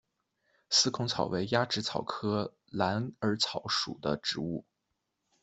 [0.67, 4.65] 四孔草为鸭跖草科蓝耳草属的植物。